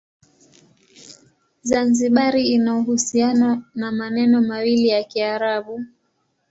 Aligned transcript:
Zanzibar 1.63 2.35
ina 2.55 2.71
uhusiano 2.79 3.63
na 3.75 3.91
maneno 3.91 4.41
mawili 4.41 4.87
ya 4.87 5.03
Kiarabu. 5.03 5.85